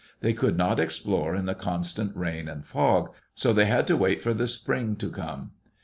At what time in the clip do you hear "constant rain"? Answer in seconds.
1.53-2.47